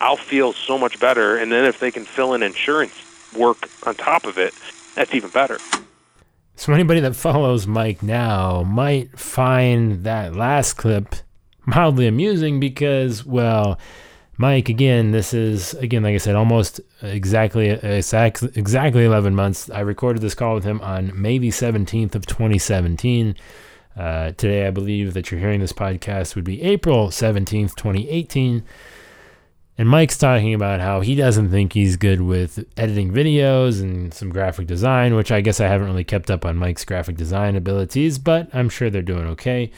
i'll 0.01 0.17
feel 0.17 0.53
so 0.53 0.79
much 0.79 1.01
better 1.01 1.37
and 1.37 1.51
then 1.51 1.65
if 1.65 1.81
they 1.81 1.91
can 1.91 2.05
fill 2.05 2.35
in 2.35 2.43
insurance 2.43 2.95
work 3.37 3.69
on 3.85 3.95
top 3.95 4.25
of 4.27 4.39
it 4.39 4.55
that's 4.95 5.15
even 5.15 5.29
better 5.31 5.59
so 6.59 6.73
anybody 6.73 7.01
that 7.01 7.17
follows 7.17 7.67
mike 7.67 8.03
now 8.03 8.63
might 8.65 9.19
find 9.19 10.05
that 10.05 10.35
last 10.35 10.75
clip 10.75 11.15
mildly 11.67 12.07
amusing 12.07 12.61
because 12.61 13.25
well 13.25 13.79
Mike, 14.41 14.69
again, 14.69 15.11
this 15.11 15.35
is 15.35 15.75
again, 15.75 16.05
like 16.05 16.15
I 16.15 16.19
said, 16.19 16.37
almost 16.37 16.81
exactly 17.03 17.71
exactly 17.71 19.05
11 19.05 19.35
months. 19.35 19.69
I 19.69 19.81
recorded 19.81 20.23
this 20.23 20.37
call 20.37 20.55
with 20.55 20.63
him 20.63 20.81
on 20.81 21.11
May 21.21 21.39
the 21.39 21.49
17th 21.49 22.15
of 22.15 22.25
2017. 22.25 23.35
Uh, 23.97 24.31
today, 24.31 24.69
I 24.69 24.71
believe 24.71 25.13
that 25.15 25.33
you're 25.33 25.41
hearing 25.41 25.59
this 25.59 25.73
podcast 25.73 26.37
would 26.37 26.45
be 26.45 26.63
April 26.63 27.09
17th, 27.09 27.75
2018. 27.75 28.63
And 29.79 29.89
Mike's 29.89 30.19
talking 30.19 30.55
about 30.55 30.81
how 30.81 31.01
he 31.03 31.15
doesn't 31.15 31.51
think 31.51 31.73
he's 31.73 31.97
good 31.97 32.21
with 32.21 32.65
editing 32.77 33.13
videos 33.13 33.81
and 33.81 34.13
some 34.13 34.29
graphic 34.29 34.67
design, 34.67 35.15
which 35.15 35.31
I 35.31 35.41
guess 35.41 35.61
I 35.61 35.69
haven't 35.69 35.87
really 35.87 36.03
kept 36.03 36.33
up 36.33 36.45
on 36.45 36.57
Mike's 36.57 36.85
graphic 36.85 37.17
design 37.17 37.55
abilities, 37.55 38.19
but 38.19 38.53
I'm 38.53 38.69
sure 38.69 38.91
they're 38.91 39.03
doing 39.03 39.29
okay. 39.29 39.71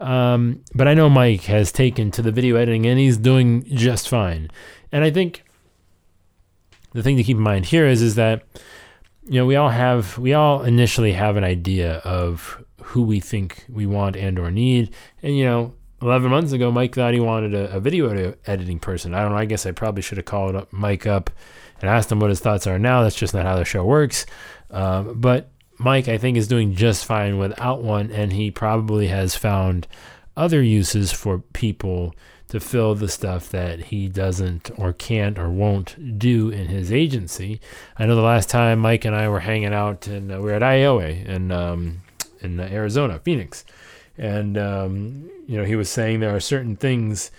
Um, 0.00 0.64
but 0.74 0.88
I 0.88 0.94
know 0.94 1.08
Mike 1.08 1.42
has 1.42 1.70
taken 1.70 2.10
to 2.10 2.22
the 2.22 2.32
video 2.32 2.56
editing 2.56 2.84
and 2.84 2.98
he's 2.98 3.16
doing 3.16 3.64
just 3.64 4.08
fine. 4.08 4.50
And 4.90 5.04
I 5.04 5.12
think 5.12 5.44
the 6.92 7.02
thing 7.02 7.16
to 7.16 7.22
keep 7.22 7.36
in 7.36 7.42
mind 7.42 7.66
here 7.66 7.86
is 7.86 8.02
is 8.02 8.16
that 8.16 8.42
you 9.26 9.38
know 9.38 9.46
we 9.46 9.56
all 9.56 9.70
have 9.70 10.18
we 10.18 10.34
all 10.34 10.62
initially 10.62 11.12
have 11.12 11.36
an 11.36 11.44
idea 11.44 11.96
of 11.98 12.62
who 12.82 13.02
we 13.02 13.20
think 13.20 13.64
we 13.68 13.86
want 13.86 14.16
and 14.16 14.38
or 14.38 14.50
need 14.50 14.94
and 15.22 15.36
you 15.36 15.44
know 15.44 15.74
11 16.04 16.30
months 16.30 16.52
ago, 16.52 16.70
Mike 16.70 16.94
thought 16.94 17.14
he 17.14 17.20
wanted 17.20 17.54
a, 17.54 17.76
a 17.76 17.80
video 17.80 18.34
editing 18.46 18.78
person. 18.78 19.14
I 19.14 19.22
don't 19.22 19.32
know. 19.32 19.38
I 19.38 19.46
guess 19.46 19.64
I 19.64 19.72
probably 19.72 20.02
should 20.02 20.18
have 20.18 20.26
called 20.26 20.54
up 20.54 20.72
Mike 20.72 21.06
up 21.06 21.30
and 21.80 21.88
asked 21.88 22.12
him 22.12 22.20
what 22.20 22.30
his 22.30 22.40
thoughts 22.40 22.66
are 22.66 22.78
now. 22.78 23.02
That's 23.02 23.16
just 23.16 23.34
not 23.34 23.46
how 23.46 23.56
the 23.56 23.64
show 23.64 23.84
works. 23.84 24.26
Um, 24.70 25.18
but 25.20 25.50
Mike, 25.78 26.08
I 26.08 26.18
think, 26.18 26.36
is 26.36 26.46
doing 26.48 26.74
just 26.74 27.04
fine 27.04 27.38
without 27.38 27.82
one, 27.82 28.10
and 28.10 28.32
he 28.32 28.50
probably 28.50 29.08
has 29.08 29.34
found 29.34 29.86
other 30.36 30.62
uses 30.62 31.10
for 31.10 31.38
people 31.38 32.14
to 32.48 32.60
fill 32.60 32.94
the 32.94 33.08
stuff 33.08 33.48
that 33.50 33.84
he 33.84 34.08
doesn't 34.08 34.70
or 34.76 34.92
can't 34.92 35.38
or 35.38 35.48
won't 35.48 36.18
do 36.18 36.50
in 36.50 36.66
his 36.66 36.92
agency. 36.92 37.60
I 37.96 38.06
know 38.06 38.14
the 38.14 38.22
last 38.22 38.50
time 38.50 38.80
Mike 38.80 39.04
and 39.04 39.16
I 39.16 39.28
were 39.28 39.40
hanging 39.40 39.72
out 39.72 40.06
and 40.06 40.30
uh, 40.30 40.36
we 40.36 40.42
were 40.42 40.52
at 40.52 40.62
IOA 40.62 41.24
in 41.26 41.50
um, 41.50 42.02
in 42.40 42.60
Arizona, 42.60 43.18
Phoenix, 43.24 43.64
and 44.16 44.56
um, 44.56 45.30
you 45.46 45.56
know 45.56 45.64
he 45.64 45.76
was 45.76 45.90
saying 45.90 46.20
there 46.20 46.34
are 46.34 46.40
certain 46.40 46.76
things 46.76 47.30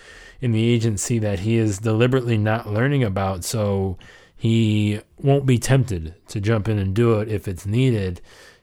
in 0.42 0.52
the 0.52 0.68
agency 0.68 1.20
that 1.20 1.40
he 1.40 1.58
is 1.58 1.80
deliberately 1.80 2.38
not 2.38 2.70
learning 2.70 3.04
about, 3.04 3.44
so 3.44 3.98
he 4.36 5.00
won't 5.18 5.46
be 5.46 5.58
tempted 5.58 6.14
to 6.28 6.42
jump 6.42 6.68
in 6.68 6.78
and 6.78 6.94
do 6.94 7.20
it 7.20 7.30
if 7.30 7.48
it's 7.48 7.66
needed. 7.66 8.22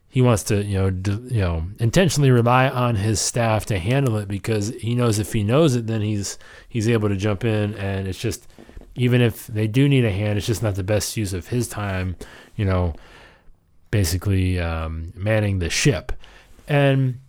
He 0.09 0.21
wants 0.21 0.43
to 0.45 0.63
you 0.63 0.79
know 0.79 0.87
you 1.31 1.41
know 1.41 1.65
intentionally 1.79 2.31
rely 2.31 2.69
on 2.69 2.97
his 2.97 3.21
staff 3.21 3.67
to 3.67 3.79
handle 3.79 4.19
it 4.19 4.29
because 4.29 4.69
he 4.69 4.95
knows 4.95 5.19
if 5.19 5.33
he 5.33 5.43
knows 5.43 5.75
it 5.75 5.87
then 5.87 6.03
he's 6.03 6.39
he's 6.69 6.89
able 6.89 7.09
to 7.09 7.17
jump 7.17 7.45
in. 7.45 7.75
And 7.77 8.07
it's 8.07 8.19
just 8.19 8.47
even 8.95 9.23
if 9.23 9.47
they 9.47 9.67
do 9.67 9.89
need 9.89 10.05
a 10.05 10.11
hand 10.11 10.37
it's 10.37 10.47
just 10.47 10.63
not 10.63 10.75
the 10.75 10.85
best 10.85 11.17
use 11.17 11.33
of 11.33 11.49
his 11.49 11.67
time 11.67 12.15
you 12.57 12.65
know 12.67 12.93
basically 13.91 14.59
um, 14.59 15.13
manning 15.17 15.61
the 15.61 15.71
ship. 15.71 16.13
And 16.67 17.21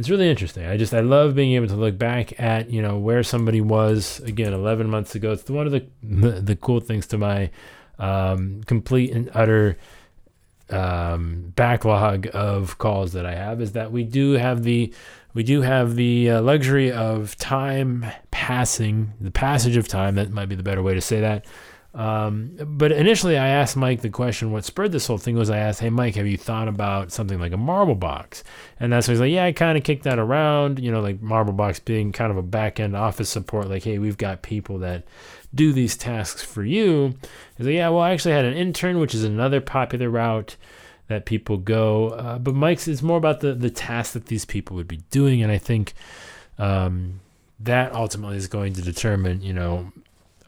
it's 0.00 0.08
really 0.08 0.30
interesting 0.30 0.64
i 0.64 0.78
just 0.78 0.94
i 0.94 1.00
love 1.00 1.34
being 1.34 1.52
able 1.52 1.66
to 1.66 1.76
look 1.76 1.98
back 1.98 2.38
at 2.40 2.70
you 2.70 2.80
know 2.80 2.98
where 2.98 3.22
somebody 3.22 3.60
was 3.60 4.18
again 4.20 4.54
11 4.54 4.88
months 4.88 5.14
ago 5.14 5.32
it's 5.32 5.48
one 5.50 5.66
of 5.66 5.72
the 5.72 5.86
the, 6.40 6.56
cool 6.56 6.80
things 6.80 7.06
to 7.06 7.18
my 7.18 7.50
um, 7.98 8.62
complete 8.64 9.12
and 9.12 9.30
utter 9.34 9.76
um, 10.70 11.52
backlog 11.54 12.28
of 12.32 12.78
calls 12.78 13.12
that 13.12 13.26
I 13.26 13.34
have 13.34 13.60
is 13.60 13.72
that 13.72 13.92
we 13.92 14.04
do 14.04 14.32
have 14.32 14.62
the 14.62 14.92
we 15.34 15.42
do 15.42 15.62
have 15.62 15.96
the 15.96 16.30
uh, 16.30 16.42
luxury 16.42 16.90
of 16.90 17.36
time 17.36 18.06
passing, 18.30 19.12
the 19.20 19.30
passage 19.30 19.76
of 19.76 19.86
time. 19.86 20.16
That 20.16 20.30
might 20.30 20.48
be 20.48 20.56
the 20.56 20.62
better 20.62 20.82
way 20.82 20.94
to 20.94 21.00
say 21.00 21.20
that. 21.20 21.44
Um, 21.92 22.52
but 22.56 22.92
initially, 22.92 23.36
I 23.36 23.48
asked 23.48 23.76
Mike 23.76 24.00
the 24.00 24.10
question. 24.10 24.52
What 24.52 24.64
spurred 24.64 24.92
this 24.92 25.08
whole 25.08 25.18
thing 25.18 25.36
was 25.36 25.50
I 25.50 25.58
asked, 25.58 25.80
"Hey, 25.80 25.90
Mike, 25.90 26.14
have 26.14 26.26
you 26.26 26.36
thought 26.36 26.68
about 26.68 27.10
something 27.10 27.40
like 27.40 27.52
a 27.52 27.56
marble 27.56 27.96
box?" 27.96 28.44
And 28.78 28.92
that's 28.92 29.08
when 29.08 29.14
he's 29.14 29.20
like, 29.20 29.32
"Yeah, 29.32 29.44
I 29.46 29.52
kind 29.52 29.76
of 29.76 29.82
kicked 29.82 30.04
that 30.04 30.18
around. 30.18 30.78
You 30.78 30.92
know, 30.92 31.00
like 31.00 31.20
marble 31.20 31.52
box 31.52 31.80
being 31.80 32.12
kind 32.12 32.30
of 32.30 32.36
a 32.36 32.42
back 32.42 32.78
end 32.78 32.94
office 32.94 33.28
support. 33.28 33.68
Like, 33.68 33.82
hey, 33.82 33.98
we've 33.98 34.18
got 34.18 34.42
people 34.42 34.78
that 34.78 35.04
do 35.54 35.72
these 35.72 35.96
tasks 35.96 36.42
for 36.42 36.64
you. 36.64 37.14
He's 37.56 37.66
like, 37.66 37.74
yeah, 37.74 37.88
well, 37.88 38.02
I 38.02 38.12
actually 38.12 38.34
had 38.34 38.44
an 38.44 38.54
intern, 38.54 39.00
which 39.00 39.14
is 39.14 39.24
another 39.24 39.60
popular 39.60 40.08
route 40.08 40.56
that 41.08 41.26
people 41.26 41.56
go. 41.56 42.10
Uh, 42.10 42.38
but 42.38 42.54
Mike's 42.54 42.86
is 42.86 43.02
more 43.02 43.18
about 43.18 43.40
the 43.40 43.52
the 43.54 43.70
tasks 43.70 44.14
that 44.14 44.26
these 44.26 44.44
people 44.44 44.76
would 44.76 44.88
be 44.88 45.00
doing, 45.10 45.42
and 45.42 45.50
I 45.50 45.58
think 45.58 45.94
um, 46.56 47.20
that 47.58 47.92
ultimately 47.92 48.36
is 48.36 48.46
going 48.46 48.74
to 48.74 48.82
determine. 48.82 49.42
You 49.42 49.54
know, 49.54 49.92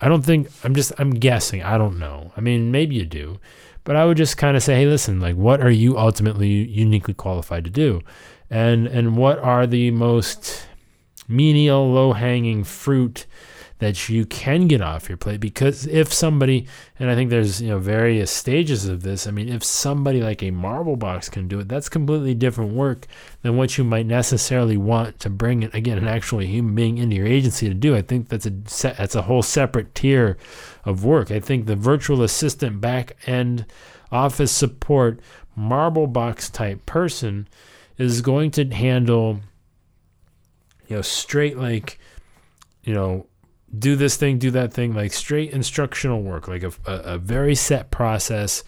I 0.02 0.08
don't 0.08 0.22
think 0.22 0.50
I'm 0.64 0.74
just 0.74 0.92
I'm 0.98 1.12
guessing. 1.12 1.62
I 1.62 1.78
don't 1.78 1.98
know. 1.98 2.32
I 2.36 2.40
mean, 2.40 2.72
maybe 2.72 2.96
you 2.96 3.06
do, 3.06 3.38
but 3.84 3.94
I 3.94 4.04
would 4.04 4.16
just 4.16 4.36
kind 4.36 4.56
of 4.56 4.62
say, 4.62 4.74
hey, 4.74 4.86
listen, 4.86 5.20
like, 5.20 5.36
what 5.36 5.60
are 5.60 5.70
you 5.70 5.96
ultimately 5.96 6.48
uniquely 6.48 7.14
qualified 7.14 7.64
to 7.64 7.70
do, 7.70 8.02
and 8.50 8.88
and 8.88 9.16
what 9.16 9.38
are 9.38 9.66
the 9.66 9.92
most 9.92 10.66
menial, 11.28 11.90
low 11.90 12.12
hanging 12.12 12.64
fruit 12.64 13.26
that 13.82 14.08
you 14.08 14.24
can 14.24 14.68
get 14.68 14.80
off 14.80 15.08
your 15.08 15.18
plate 15.18 15.40
because 15.40 15.86
if 15.88 16.12
somebody 16.12 16.66
and 17.00 17.10
I 17.10 17.16
think 17.16 17.30
there's 17.30 17.60
you 17.60 17.70
know 17.70 17.78
various 17.78 18.30
stages 18.30 18.86
of 18.86 19.02
this 19.02 19.26
I 19.26 19.32
mean 19.32 19.48
if 19.48 19.64
somebody 19.64 20.22
like 20.22 20.42
a 20.42 20.52
marble 20.52 20.94
box 20.94 21.28
can 21.28 21.48
do 21.48 21.58
it 21.58 21.68
that's 21.68 21.88
completely 21.88 22.32
different 22.34 22.72
work 22.72 23.08
than 23.42 23.56
what 23.56 23.76
you 23.76 23.82
might 23.82 24.06
necessarily 24.06 24.76
want 24.76 25.18
to 25.20 25.30
bring 25.30 25.64
it 25.64 25.74
again 25.74 25.98
an 25.98 26.06
actual 26.06 26.40
human 26.40 26.76
being 26.76 26.98
into 26.98 27.16
your 27.16 27.26
agency 27.26 27.68
to 27.68 27.74
do. 27.74 27.96
I 27.96 28.02
think 28.02 28.28
that's 28.28 28.46
a 28.46 28.50
that's 28.50 29.16
a 29.16 29.22
whole 29.22 29.42
separate 29.42 29.94
tier 29.94 30.36
of 30.84 31.04
work. 31.04 31.30
I 31.30 31.40
think 31.40 31.66
the 31.66 31.76
virtual 31.76 32.22
assistant 32.22 32.80
back 32.80 33.16
end 33.26 33.66
office 34.12 34.52
support 34.52 35.18
marble 35.56 36.06
box 36.06 36.48
type 36.48 36.86
person 36.86 37.48
is 37.98 38.20
going 38.20 38.52
to 38.52 38.64
handle 38.66 39.40
you 40.86 40.96
know 40.96 41.02
straight 41.02 41.58
like 41.58 41.98
you 42.84 42.94
know 42.94 43.26
do 43.76 43.96
this 43.96 44.16
thing, 44.16 44.38
do 44.38 44.50
that 44.50 44.72
thing, 44.72 44.94
like 44.94 45.12
straight 45.12 45.50
instructional 45.50 46.22
work, 46.22 46.48
like 46.48 46.62
a, 46.62 46.72
a, 46.86 46.92
a 47.14 47.18
very 47.18 47.54
set 47.54 47.90
process, 47.90 48.64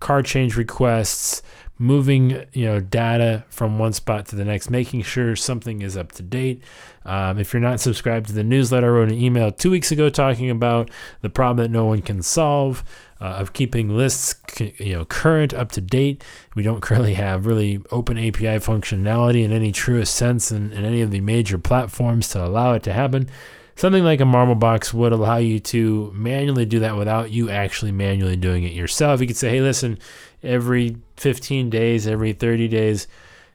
card 0.00 0.26
change 0.26 0.56
requests, 0.56 1.42
moving 1.78 2.44
you 2.52 2.64
know 2.64 2.78
data 2.78 3.44
from 3.48 3.78
one 3.78 3.92
spot 3.92 4.26
to 4.26 4.36
the 4.36 4.44
next, 4.44 4.70
making 4.70 5.02
sure 5.02 5.34
something 5.34 5.82
is 5.82 5.96
up 5.96 6.12
to 6.12 6.22
date. 6.22 6.62
Um, 7.04 7.38
if 7.38 7.52
you're 7.52 7.62
not 7.62 7.80
subscribed 7.80 8.28
to 8.28 8.32
the 8.32 8.44
newsletter, 8.44 8.86
I 8.86 8.90
wrote 8.90 9.08
an 9.08 9.18
email 9.18 9.50
two 9.50 9.70
weeks 9.70 9.90
ago 9.90 10.08
talking 10.08 10.50
about 10.50 10.90
the 11.22 11.30
problem 11.30 11.64
that 11.64 11.70
no 11.70 11.84
one 11.84 12.02
can 12.02 12.22
solve. 12.22 12.84
Uh, 13.20 13.36
of 13.36 13.52
keeping 13.52 13.96
lists 13.96 14.34
you 14.58 14.94
know 14.94 15.04
current 15.04 15.54
up 15.54 15.70
to 15.70 15.80
date 15.80 16.24
we 16.56 16.62
don't 16.64 16.80
currently 16.82 17.14
have 17.14 17.46
really 17.46 17.80
open 17.92 18.18
api 18.18 18.58
functionality 18.58 19.44
in 19.44 19.52
any 19.52 19.70
truest 19.70 20.12
sense 20.16 20.50
in, 20.50 20.72
in 20.72 20.84
any 20.84 21.00
of 21.00 21.12
the 21.12 21.20
major 21.20 21.56
platforms 21.56 22.28
to 22.30 22.44
allow 22.44 22.72
it 22.72 22.82
to 22.82 22.92
happen 22.92 23.30
Something 23.74 24.04
like 24.04 24.20
a 24.20 24.26
marble 24.26 24.54
box 24.54 24.92
would 24.92 25.12
allow 25.12 25.38
you 25.38 25.58
to 25.60 26.12
manually 26.14 26.66
do 26.66 26.80
that 26.80 26.96
without 26.96 27.30
you 27.30 27.50
actually 27.50 27.92
manually 27.92 28.36
doing 28.36 28.64
it 28.64 28.72
yourself. 28.72 29.20
You 29.20 29.26
could 29.26 29.36
say, 29.36 29.50
hey, 29.50 29.60
listen, 29.60 29.98
every 30.42 30.96
15 31.16 31.70
days, 31.70 32.06
every 32.06 32.32
30 32.32 32.68
days, 32.68 33.08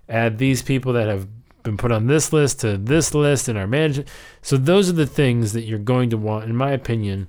add 0.10 0.38
these 0.38 0.62
people 0.62 0.94
that 0.94 1.08
have 1.08 1.28
been 1.64 1.78
put 1.78 1.92
on 1.92 2.08
this 2.08 2.34
list 2.34 2.62
to 2.62 2.78
this 2.78 3.14
list 3.14 3.50
in 3.50 3.58
our 3.58 3.68
management. 3.68 4.10
So 4.42 4.58
those 4.58 4.90
are 4.90 4.94
the 4.94 5.06
things 5.06 5.54
that 5.54 5.64
you're 5.64 5.80
going 5.80 6.10
to 6.10 6.18
want, 6.18 6.46
in 6.46 6.56
my 6.56 6.72
opinion, 6.72 7.28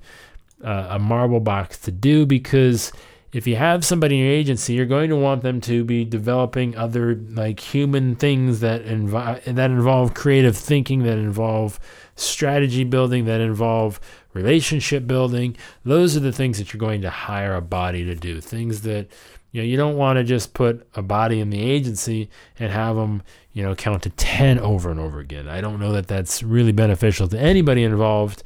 uh, 0.63 0.87
a 0.91 0.99
marble 0.99 1.39
box 1.39 1.77
to 1.79 1.91
do 1.91 2.25
because 2.25 2.91
if 3.31 3.45
you 3.45 3.55
have 3.57 3.85
somebody 3.85 4.17
in 4.17 4.25
your 4.25 4.33
agency, 4.33 4.73
you're 4.73 4.85
going 4.87 5.09
to 5.09 5.15
want 5.15 5.43
them 5.43 5.61
to 5.61 5.83
be 5.83 6.03
developing 6.03 6.75
other 6.75 7.15
like 7.15 7.59
human 7.59 8.15
things 8.15 8.59
that 8.61 8.81
involve 8.81 9.43
that 9.45 9.71
involve 9.71 10.13
creative 10.15 10.57
thinking, 10.57 11.03
that 11.03 11.17
involve 11.17 11.79
strategy 12.15 12.83
building, 12.83 13.25
that 13.25 13.39
involve 13.39 13.99
relationship 14.33 15.05
building. 15.05 15.55
Those 15.83 16.17
are 16.17 16.21
the 16.21 16.31
things 16.31 16.57
that 16.57 16.73
you're 16.73 16.79
going 16.79 17.01
to 17.01 17.09
hire 17.09 17.55
a 17.55 17.61
body 17.61 18.03
to 18.05 18.15
do. 18.15 18.41
Things 18.41 18.81
that 18.81 19.07
you 19.51 19.61
know 19.61 19.65
you 19.65 19.77
don't 19.77 19.95
want 19.95 20.17
to 20.17 20.23
just 20.23 20.55
put 20.55 20.87
a 20.95 21.03
body 21.03 21.39
in 21.39 21.51
the 21.51 21.61
agency 21.61 22.29
and 22.57 22.71
have 22.71 22.95
them 22.95 23.21
you 23.53 23.61
know 23.61 23.75
count 23.75 24.03
to 24.03 24.09
10 24.09 24.57
over 24.57 24.89
and 24.89 24.99
over 24.99 25.19
again. 25.19 25.47
I 25.47 25.61
don't 25.61 25.79
know 25.79 25.91
that 25.91 26.07
that's 26.07 26.41
really 26.41 26.71
beneficial 26.71 27.27
to 27.27 27.39
anybody 27.39 27.83
involved. 27.83 28.41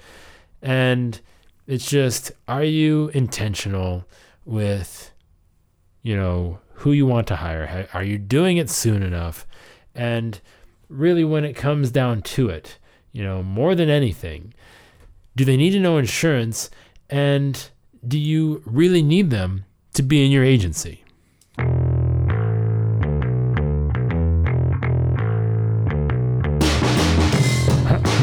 And 0.61 1.21
it's 1.67 1.89
just 1.89 2.33
are 2.49 2.65
you 2.65 3.11
intentional? 3.13 4.05
With, 4.45 5.11
you 6.01 6.15
know, 6.15 6.59
who 6.75 6.91
you 6.91 7.05
want 7.05 7.27
to 7.27 7.37
hire. 7.37 7.87
Are 7.93 8.03
you 8.03 8.17
doing 8.17 8.57
it 8.57 8.69
soon 8.69 9.03
enough? 9.03 9.45
And 9.95 10.39
really, 10.89 11.23
when 11.23 11.45
it 11.45 11.53
comes 11.53 11.91
down 11.91 12.21
to 12.23 12.49
it, 12.49 12.77
you 13.11 13.23
know, 13.23 13.43
more 13.43 13.75
than 13.75 13.89
anything, 13.89 14.53
do 15.35 15.45
they 15.45 15.57
need 15.57 15.71
to 15.71 15.79
know 15.79 15.97
insurance? 15.97 16.69
And 17.09 17.69
do 18.07 18.19
you 18.19 18.61
really 18.65 19.01
need 19.01 19.29
them 19.29 19.65
to 19.93 20.03
be 20.03 20.25
in 20.25 20.31
your 20.31 20.43
agency? 20.43 21.02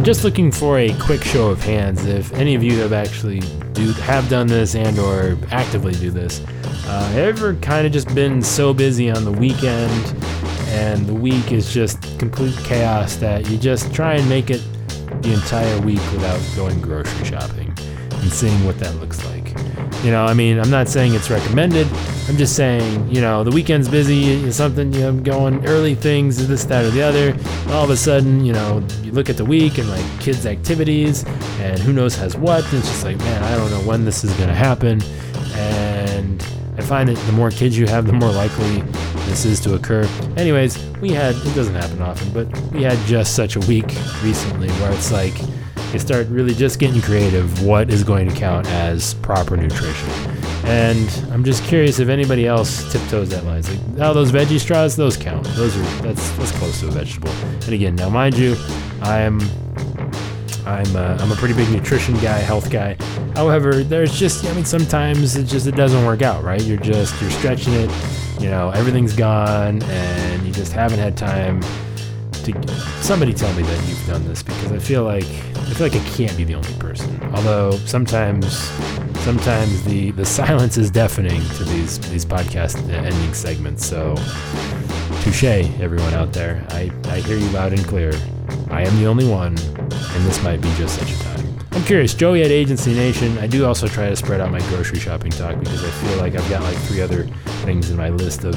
Just 0.05 0.25
looking 0.25 0.51
for 0.51 0.79
a 0.79 0.95
quick 0.99 1.23
show 1.23 1.49
of 1.49 1.63
hands 1.63 2.07
if 2.07 2.33
any 2.35 2.55
of 2.55 2.63
you 2.63 2.79
have 2.79 2.93
actually 2.93 3.41
do 3.73 3.93
have 3.93 4.29
done 4.29 4.47
this 4.47 4.75
and 4.75 4.99
or 4.99 5.37
actively 5.51 5.93
do 5.95 6.11
this. 6.11 6.41
Uh, 6.87 7.13
ever 7.17 7.55
kind 7.57 7.87
of 7.87 7.93
just 7.93 8.15
been 8.15 8.41
so 8.41 8.73
busy 8.73 9.11
on 9.11 9.25
the 9.25 9.33
weekend 9.33 10.17
and 10.69 11.07
the 11.07 11.15
week 11.15 11.53
is 11.53 11.73
just 11.73 12.01
complete 12.19 12.57
chaos 12.59 13.17
that 13.17 13.49
you 13.51 13.59
just 13.59 13.93
try 13.93 14.15
and 14.15 14.29
make 14.29 14.49
it 14.49 14.63
the 15.23 15.33
entire 15.33 15.81
week 15.81 16.01
without 16.13 16.41
going 16.57 16.81
grocery 16.81 17.25
shopping 17.25 17.75
and 18.13 18.33
seeing 18.33 18.65
what 18.65 18.79
that 18.79 18.95
looks 18.97 19.25
like. 19.27 19.70
You 20.03 20.11
know, 20.11 20.25
I 20.25 20.33
mean, 20.33 20.59
I'm 20.59 20.71
not 20.71 20.89
saying 20.89 21.15
it's 21.15 21.29
recommended. 21.29 21.87
I'm 22.27 22.39
just 22.39 22.57
saying, 22.57 23.11
you 23.11 23.21
know, 23.21 23.45
the 23.45 23.51
weekend's 23.51 23.87
busy, 23.87 24.51
something, 24.51 24.93
you 24.95 25.01
know, 25.01 25.13
going 25.13 25.67
early 25.67 25.95
things, 25.95 26.49
this, 26.49 26.65
that, 26.65 26.87
or 26.87 26.91
the 26.91 27.03
other. 27.03 27.37
All 27.75 27.85
of 27.85 27.91
a 27.91 27.97
sudden, 27.99 28.43
you 28.45 28.55
know, 28.55 28.83
you 29.03 29.13
look 29.13 29.29
at 29.29 29.37
the 29.37 29.45
week 29.45 29.77
and 29.77 29.89
like 29.91 30.21
kids' 30.21 30.47
activities 30.47 31.25
and 31.59 31.79
who 31.79 31.93
knows 31.93 32.17
has 32.17 32.35
what. 32.35 32.65
And 32.65 32.75
it's 32.79 32.89
just 32.89 33.05
like, 33.05 33.19
man, 33.19 33.43
I 33.43 33.55
don't 33.57 33.71
know 33.71 33.81
when 33.87 34.07
this 34.07 34.25
is 34.25 34.33
going 34.35 34.49
to 34.49 34.55
happen. 34.55 35.03
And 35.53 36.43
I 36.79 36.83
find 36.83 37.09
that 37.11 37.19
the 37.27 37.33
more 37.33 37.51
kids 37.51 37.77
you 37.77 37.87
have, 37.87 38.07
the 38.07 38.15
more 38.15 38.31
likely 38.31 38.81
this 39.27 39.45
is 39.45 39.61
to 39.61 39.75
occur. 39.75 40.09
Anyways, 40.39 40.83
we 41.03 41.11
had, 41.11 41.35
it 41.37 41.55
doesn't 41.55 41.75
happen 41.75 42.01
often, 42.01 42.33
but 42.33 42.47
we 42.73 42.83
had 42.85 42.97
just 43.07 43.37
such 43.37 43.57
a 43.57 43.61
week 43.61 43.87
recently 44.23 44.71
where 44.71 44.93
it's 44.93 45.13
like, 45.13 45.35
you 45.93 45.99
start 45.99 46.27
really 46.29 46.55
just 46.55 46.79
getting 46.79 47.01
creative 47.03 47.65
what 47.65 47.91
is 47.91 48.05
going 48.05 48.29
to 48.29 48.35
count 48.35 48.67
as 48.69 49.15
proper 49.15 49.57
nutrition. 49.57 50.09
And 50.65 51.09
I'm 51.33 51.43
just 51.43 51.65
curious 51.65 51.99
if 51.99 52.09
anybody 52.09 52.47
else 52.47 52.93
tiptoes 52.93 53.31
that 53.31 53.45
line. 53.45 53.59
It's 53.59 53.71
like, 53.71 53.81
oh, 53.99 54.15
those 54.15 54.31
veggie 54.31 54.61
straws, 54.61 54.95
those 54.95 55.17
count. 55.17 55.45
Those 55.55 55.77
are 55.77 55.83
that's 56.03 56.31
that's 56.33 56.53
close 56.53 56.81
to 56.81 56.89
a 56.89 56.91
vegetable. 56.91 57.31
And 57.31 57.71
again, 57.71 57.97
now 57.97 58.09
mind 58.09 58.37
you, 58.37 58.57
I'm 59.03 59.41
I'm 60.67 60.95
a, 60.95 61.17
I'm 61.19 61.33
a 61.33 61.37
pretty 61.37 61.55
big 61.55 61.69
nutrition 61.71 62.15
guy, 62.17 62.39
health 62.39 62.71
guy. 62.71 62.97
However, 63.35 63.83
there's 63.83 64.17
just 64.17 64.45
I 64.45 64.53
mean 64.53 64.65
sometimes 64.65 65.35
it 65.35 65.45
just 65.45 65.67
it 65.67 65.75
doesn't 65.75 66.05
work 66.05 66.23
out, 66.23 66.45
right? 66.45 66.63
You're 66.63 66.79
just 66.79 67.21
you're 67.21 67.31
stretching 67.31 67.73
it, 67.73 67.91
you 68.39 68.49
know, 68.49 68.71
everything's 68.71 69.17
gone, 69.17 69.83
and 69.83 70.47
you 70.47 70.53
just 70.53 70.73
haven't 70.73 70.99
had 71.01 71.17
time 71.17 71.63
to. 72.45 72.77
Somebody 73.03 73.33
tell 73.33 73.53
me 73.55 73.63
that 73.63 73.89
you've 73.89 74.07
done 74.07 74.27
this 74.29 74.43
because 74.43 74.71
I 74.71 74.79
feel 74.79 75.03
like 75.03 75.27
I 75.71 75.73
feel 75.75 75.87
like 75.87 75.97
I 75.97 76.09
can't 76.11 76.37
be 76.37 76.43
the 76.43 76.57
only 76.57 76.73
person. 76.75 77.23
Although 77.33 77.71
sometimes 77.87 78.59
sometimes 79.21 79.85
the 79.85 80.11
the 80.11 80.25
silence 80.27 80.77
is 80.77 80.91
deafening 80.91 81.41
to 81.57 81.65
these 81.65 81.99
these 82.11 82.25
podcast 82.25 82.77
ending 82.93 83.35
segments. 83.35 83.87
So 83.87 84.17
touche, 85.23 85.45
everyone 85.81 86.13
out 86.15 86.33
there. 86.33 86.67
I 86.71 86.91
I 87.05 87.21
hear 87.21 87.39
you 87.39 87.49
loud 87.51 87.73
and 87.73 87.85
clear. 87.85 88.13
I 88.69 88.83
am 88.83 88.97
the 88.99 89.07
only 89.07 89.29
one, 89.29 89.57
and 89.59 90.27
this 90.27 90.43
might 90.43 90.61
be 90.61 90.73
just 90.75 90.99
such 90.99 91.13
a 91.13 91.19
time. 91.23 91.59
I'm 91.71 91.85
curious, 91.85 92.15
Joey 92.15 92.43
at 92.43 92.51
Agency 92.51 92.93
Nation. 92.93 93.39
I 93.39 93.47
do 93.47 93.65
also 93.65 93.87
try 93.87 94.11
to 94.11 94.17
spread 94.17 94.41
out 94.41 94.51
my 94.51 94.61
grocery 94.71 94.99
shopping 94.99 95.31
talk 95.31 95.59
because 95.61 95.85
I 95.85 95.91
feel 95.91 96.19
like 96.19 96.35
I've 96.35 96.51
got 96.51 96.63
like 96.63 96.77
three 96.79 97.01
other 97.01 97.25
things 97.65 97.91
in 97.91 97.97
my 97.97 98.09
list 98.09 98.45
of 98.45 98.57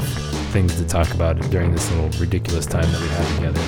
things 0.52 0.76
to 0.78 0.86
talk 0.86 1.14
about 1.14 1.40
during 1.52 1.72
this 1.72 1.90
little 1.92 2.10
ridiculous 2.20 2.66
time 2.66 2.92
that 2.92 3.02
we 3.02 3.08
have 3.08 3.36
together. 3.36 3.62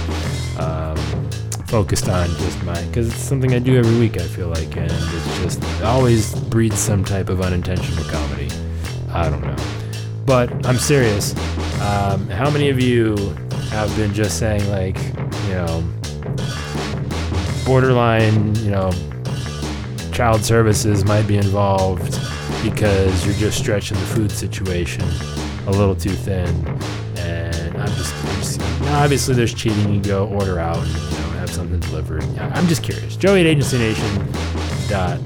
Focused 1.68 2.08
on 2.08 2.28
just 2.28 2.64
my, 2.64 2.82
because 2.86 3.08
it's 3.08 3.18
something 3.18 3.54
I 3.54 3.60
do 3.60 3.78
every 3.78 4.00
week, 4.00 4.18
I 4.18 4.28
feel 4.28 4.48
like, 4.48 4.78
and 4.78 4.90
it's 4.92 5.40
just 5.40 5.64
it 5.64 5.84
always 5.84 6.34
breeds 6.46 6.78
some 6.78 7.04
type 7.04 7.28
of 7.28 7.42
unintentional 7.42 8.04
comedy. 8.06 8.50
I 9.10 9.30
don't 9.30 9.42
know. 9.42 9.56
But 10.26 10.66
I'm 10.66 10.78
serious. 10.78 11.34
Um, 11.82 12.30
how 12.30 12.50
many 12.50 12.70
of 12.70 12.80
you 12.80 13.16
have 13.70 13.94
been 13.98 14.14
just 14.14 14.40
saying, 14.40 14.70
like, 14.70 14.98
you 15.48 15.54
know, 15.54 15.84
borderline, 17.66 18.56
you 18.58 18.72
know, 18.72 18.92
child 20.12 20.46
services 20.46 21.04
might 21.04 21.28
be 21.28 21.36
involved 21.36 22.20
because 22.64 23.26
you're 23.26 23.36
just 23.36 23.58
stretching 23.58 23.98
the 23.98 24.06
food 24.06 24.32
situation 24.32 25.04
a 25.68 25.72
little 25.72 25.96
too 25.96 26.12
thin. 26.12 26.48
And 27.18 27.76
I'm 27.78 27.92
just, 27.96 28.62
obviously 28.92 29.36
there's 29.36 29.54
cheating. 29.54 29.94
You 29.94 30.02
go 30.02 30.28
order 30.28 30.60
out 30.60 30.86
something 31.56 31.80
delivered. 31.80 32.24
I'm 32.38 32.68
just 32.68 32.84
curious. 32.84 33.16
Joey 33.16 33.42
at 33.42 33.48
Agency 33.48 33.78
Nation 33.78 34.28
dot 34.88 35.20